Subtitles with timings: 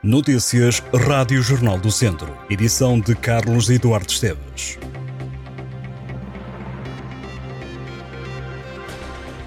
[0.00, 2.32] Notícias Rádio Jornal do Centro.
[2.48, 4.78] Edição de Carlos Eduardo Esteves.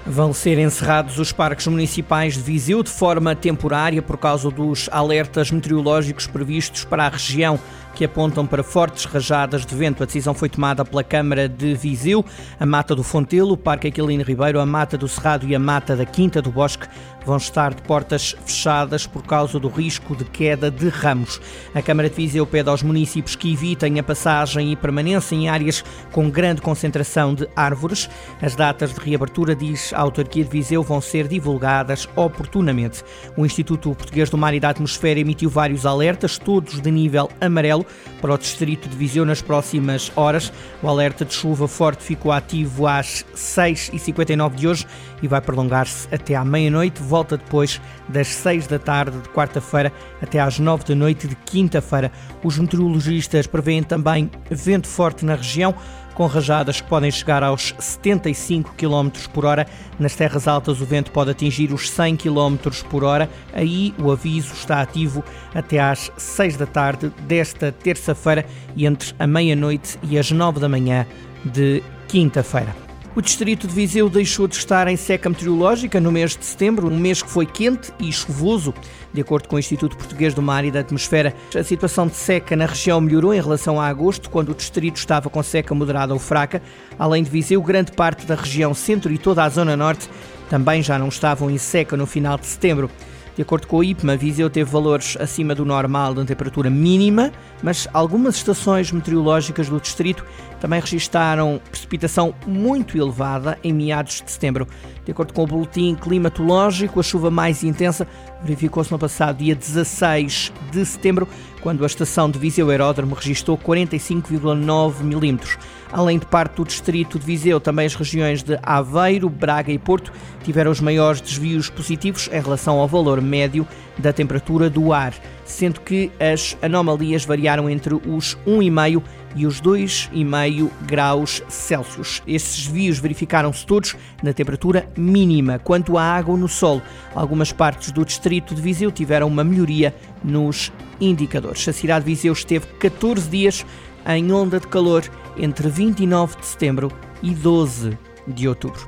[0.06, 5.52] Vão ser encerrados os parques municipais de Viseu de forma temporária por causa dos alertas
[5.52, 7.58] meteorológicos previstos para a região
[7.96, 10.04] que apontam para fortes rajadas de vento.
[10.04, 12.26] A decisão foi tomada pela Câmara de Viseu.
[12.60, 15.96] A Mata do Fontelo, o Parque Aquilino Ribeiro, a Mata do Cerrado e a Mata
[15.96, 16.88] da Quinta do Bosque
[17.26, 21.40] vão estar de portas fechadas por causa do risco de queda de ramos.
[21.74, 25.84] A Câmara de Viseu pede aos municípios que evitem a passagem e permanência em áreas
[26.12, 28.10] com grande concentração de árvores.
[28.42, 33.04] As datas de reabertura, diz a autarquia de Viseu, vão ser divulgadas oportunamente.
[33.38, 37.81] O Instituto Português do Mar e da Atmosfera emitiu vários alertas, todos de nível amarelo,
[38.20, 40.52] para o distrito de Viseu nas próximas horas.
[40.82, 44.88] O alerta de chuva forte ficou ativo às 6h59 de hoje
[45.22, 49.92] e vai prolongar-se até à meia-noite volta depois das 6 da tarde de quarta-feira
[50.22, 52.12] até às 9 da noite de quinta-feira.
[52.44, 55.76] Os meteorologistas prevêem também vento forte na região,
[56.14, 59.66] com rajadas que podem chegar aos 75 km por hora.
[60.00, 62.56] Nas terras altas, o vento pode atingir os 100 km
[62.90, 63.30] por hora.
[63.54, 68.46] Aí, o aviso está ativo até às 6 da tarde desta terça-feira
[68.76, 71.06] e entre a meia-noite e as 9 da manhã
[71.46, 72.91] de quinta-feira.
[73.14, 76.98] O distrito de Viseu deixou de estar em seca meteorológica no mês de setembro, um
[76.98, 78.74] mês que foi quente e chuvoso.
[79.14, 82.56] De acordo com o Instituto Português do Mar e da Atmosfera, a situação de seca
[82.56, 86.20] na região melhorou em relação a agosto, quando o distrito estava com seca moderada ou
[86.20, 86.62] fraca.
[86.98, 90.10] Além de Viseu, grande parte da região centro e toda a zona norte
[90.50, 92.90] também já não estavam em seca no final de setembro.
[93.36, 97.32] De acordo com o IPMA, Viseu teve valores acima do normal de temperatura mínima,
[97.64, 100.26] mas algumas estações meteorológicas do distrito
[100.60, 104.68] também registaram precipitação muito elevada em meados de setembro.
[105.06, 108.06] De acordo com o boletim climatológico, a chuva mais intensa
[108.44, 111.28] verificou-se no passado dia 16 de setembro,
[111.62, 115.58] quando a estação de Viseu Aeródromo registrou 45,9 milímetros.
[115.92, 120.12] Além de parte do distrito de Viseu, também as regiões de Aveiro, Braga e Porto
[120.44, 125.14] tiveram os maiores desvios positivos em relação ao valor médio da temperatura do ar,
[125.46, 129.04] sendo que as anomalias variaram entre os 1,5
[129.36, 132.22] e os 2,5 graus Celsius.
[132.28, 135.60] Esses desvios verificaram-se todos na temperatura mínima.
[135.60, 136.82] Quanto à água no solo,
[137.16, 141.68] algumas partes do distrito de Viseu tiveram uma melhoria nos indicadores.
[141.68, 143.66] A cidade de Viseu esteve 14 dias
[144.08, 145.04] em onda de calor
[145.38, 146.92] entre 29 de setembro
[147.22, 147.98] e 12
[148.28, 148.88] de outubro.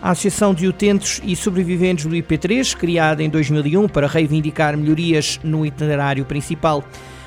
[0.00, 5.64] A Associação de Utentes e Sobreviventes do IP3, criada em 2001 para reivindicar melhorias no
[5.64, 6.84] itinerário principal,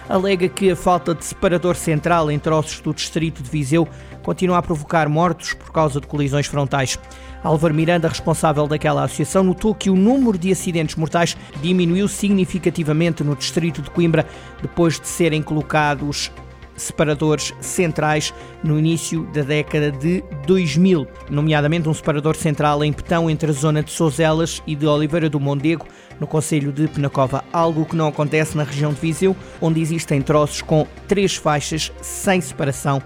[0.07, 3.87] alega que a falta de separador central entre ossos do distrito de Viseu
[4.23, 6.99] continua a provocar mortos por causa de colisões frontais.
[7.43, 13.35] Álvaro Miranda, responsável daquela associação, notou que o número de acidentes mortais diminuiu significativamente no
[13.35, 14.25] distrito de Coimbra
[14.61, 16.31] depois de serem colocados
[16.75, 23.49] separadores centrais no início da década de 2000, nomeadamente um separador central em Petão entre
[23.49, 25.85] a zona de Sozelas e de Oliveira do Mondego,
[26.19, 30.61] no Conselho de Penacova, algo que não acontece na região de Viseu, onde existem troços
[30.61, 33.01] com três faixas sem separação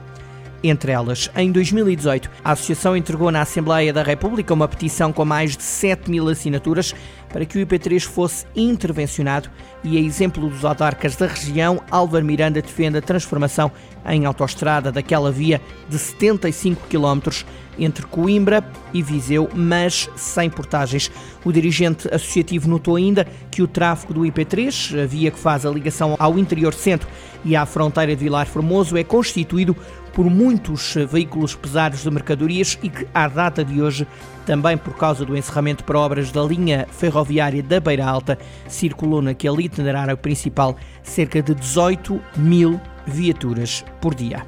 [0.64, 1.30] entre elas.
[1.36, 6.10] Em 2018, a Associação entregou na Assembleia da República uma petição com mais de 7
[6.10, 6.94] mil assinaturas
[7.32, 9.50] para que o IP3 fosse intervencionado
[9.84, 13.72] e, a exemplo dos autarcas da região, Álvaro Miranda defende a transformação
[14.06, 17.30] em autoestrada daquela via de 75 km
[17.78, 18.64] entre Coimbra
[18.94, 21.10] e Viseu, mas sem portagens.
[21.46, 25.70] O dirigente associativo notou ainda que o tráfego do IP3, a via que faz a
[25.70, 27.08] ligação ao interior centro
[27.46, 29.76] e à fronteira de Vilar Formoso, é constituído
[30.14, 34.06] por muitos veículos pesados de mercadorias e que, à data de hoje,
[34.50, 38.36] também por causa do encerramento para obras da linha ferroviária da Beira Alta,
[38.68, 44.44] circulou naquele itinerário principal cerca de 18 mil viaturas por dia.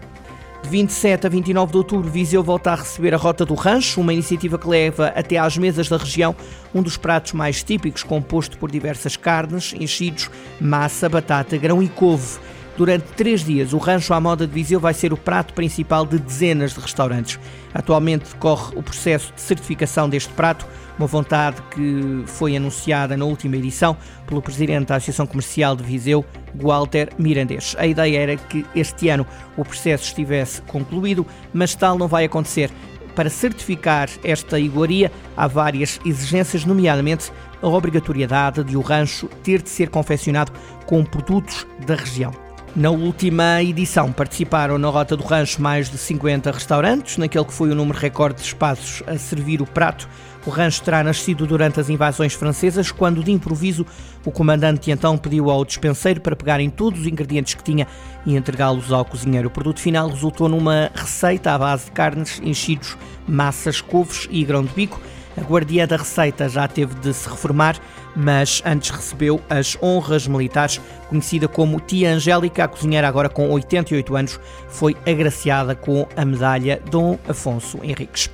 [0.64, 4.12] De 27 a 29 de outubro, Viseu volta a receber a Rota do Rancho, uma
[4.12, 6.36] iniciativa que leva até às mesas da região
[6.74, 12.40] um dos pratos mais típicos, composto por diversas carnes, enchidos, massa, batata, grão e couve.
[12.82, 16.18] Durante três dias, o Rancho à Moda de Viseu vai ser o prato principal de
[16.18, 17.40] dezenas de restaurantes.
[17.76, 20.66] Atualmente decorre o processo de certificação deste prato,
[20.98, 23.96] uma vontade que foi anunciada na última edição
[24.26, 26.26] pelo presidente da Associação Comercial de Viseu,
[26.56, 27.76] Walter Mirandês.
[27.78, 31.24] A ideia era que este ano o processo estivesse concluído,
[31.54, 32.72] mas tal não vai acontecer.
[33.16, 37.32] Para certificar esta iguaria, há várias exigências, nomeadamente
[37.62, 40.52] a obrigatoriedade de o rancho ter de ser confeccionado
[40.88, 42.51] com produtos da região.
[42.74, 47.70] Na última edição participaram na Rota do Rancho mais de 50 restaurantes, naquele que foi
[47.70, 50.08] o número recorde de espaços a servir o prato.
[50.46, 53.86] O rancho terá nascido durante as invasões francesas, quando de improviso
[54.26, 57.86] o comandante então pediu ao despenseiro para pegarem todos os ingredientes que tinha
[58.26, 59.50] e entregá-los ao cozinheiro.
[59.50, 62.98] O produto final resultou numa receita à base de carnes, enchidos,
[63.28, 65.00] massas, couves e grão de bico
[65.38, 67.80] a guardiã da Receita já teve de se reformar,
[68.16, 74.16] mas antes recebeu as honras militares, conhecida como Tia Angélica, a cozinheira agora com 88
[74.16, 78.30] anos, foi agraciada com a medalha Dom Afonso Henriques.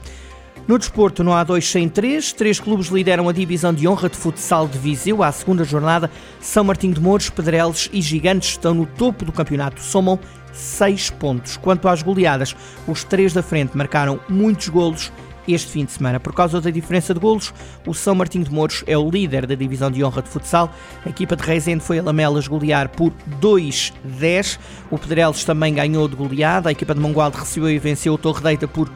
[0.67, 4.67] No desporto, no A2 sem 3, três clubes lideram a divisão de honra de futsal
[4.67, 5.23] de Viseu.
[5.23, 6.11] À segunda jornada,
[6.41, 10.19] São Martinho de Mouros, Pedreles e Gigantes estão no topo do campeonato, somam
[10.51, 11.55] seis pontos.
[11.55, 12.53] Quanto às goleadas,
[12.85, 15.09] os três da frente marcaram muitos golos
[15.47, 16.19] este fim de semana.
[16.19, 17.53] Por causa da diferença de golos,
[17.85, 20.71] o São Martinho de Mouros é o líder da divisão de honra de futsal.
[21.05, 24.59] A equipa de Reisende foi a Lamelas golear por 2-10.
[24.91, 26.69] O Pedrelos também ganhou de goleada.
[26.69, 28.89] A equipa de Mangualde recebeu e venceu o Torre Deita por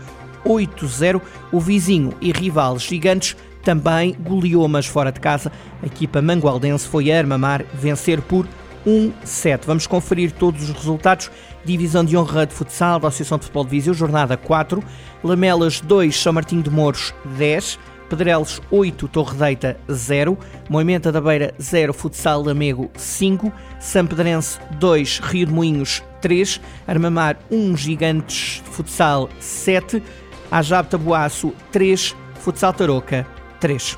[0.45, 1.21] 8-0.
[1.51, 5.51] O vizinho e rival Gigantes também goleou, mas fora de casa.
[5.81, 8.47] A equipa mangualdense foi a Armamar vencer por
[8.85, 9.61] 1-7.
[9.65, 11.29] Vamos conferir todos os resultados.
[11.63, 14.83] Divisão de honra de futsal da Associação de Futebol de Viseu, jornada 4.
[15.23, 17.79] Lamelas 2, São Martinho de Mouros 10.
[18.11, 20.37] Pedrelos 8, Torre Deita 0,
[20.69, 27.39] Moimenta da Beira 0, Futsal Lamego 5, São Pedrense 2, Rio de Moinhos 3, Armamar
[27.49, 30.03] 1, Gigantes Futsal 7,
[30.51, 33.25] Ajab Tabuaço 3, Futsal Tarouca
[33.61, 33.97] 3.